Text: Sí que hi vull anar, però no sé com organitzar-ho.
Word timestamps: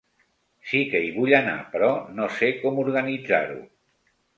Sí 0.69 0.81
que 0.93 1.01
hi 1.03 1.11
vull 1.19 1.37
anar, 1.41 1.55
però 1.75 1.93
no 2.21 2.33
sé 2.41 2.53
com 2.65 2.85
organitzar-ho. 2.89 3.65